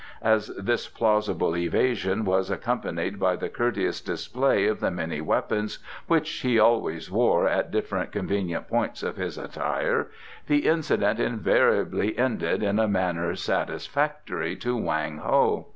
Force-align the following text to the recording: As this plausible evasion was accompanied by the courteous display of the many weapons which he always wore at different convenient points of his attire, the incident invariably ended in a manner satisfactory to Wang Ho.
As 0.23 0.47
this 0.57 0.87
plausible 0.89 1.55
evasion 1.55 2.25
was 2.25 2.49
accompanied 2.49 3.19
by 3.19 3.35
the 3.35 3.49
courteous 3.49 4.01
display 4.01 4.65
of 4.65 4.79
the 4.79 4.89
many 4.89 5.21
weapons 5.21 5.77
which 6.07 6.27
he 6.39 6.57
always 6.57 7.11
wore 7.11 7.47
at 7.47 7.69
different 7.69 8.11
convenient 8.11 8.67
points 8.67 9.03
of 9.03 9.17
his 9.17 9.37
attire, 9.37 10.09
the 10.47 10.65
incident 10.67 11.19
invariably 11.19 12.17
ended 12.17 12.63
in 12.63 12.79
a 12.79 12.87
manner 12.87 13.35
satisfactory 13.35 14.55
to 14.55 14.75
Wang 14.75 15.17
Ho. 15.19 15.67